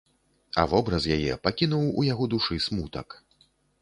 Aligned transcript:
А 0.61 0.63
вобраз 0.71 1.03
яе 1.17 1.33
пакінуў 1.47 1.85
у 1.99 2.07
яго 2.13 2.29
душы 2.33 2.59
смутак. 2.69 3.07